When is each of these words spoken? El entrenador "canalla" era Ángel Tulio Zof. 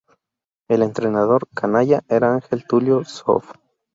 El 0.67 0.81
entrenador 0.81 1.47
"canalla" 1.53 2.01
era 2.09 2.33
Ángel 2.33 2.65
Tulio 2.65 3.05
Zof. 3.05 3.51